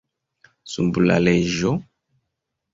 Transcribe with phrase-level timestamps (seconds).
[0.77, 1.77] Sub la leĝo?